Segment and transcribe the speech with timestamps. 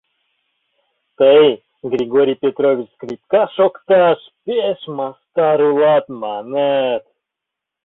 [1.19, 1.47] —Тый,
[1.93, 7.03] Григорий Петрович, скрипка шокташ пеш мастар улат, маныт.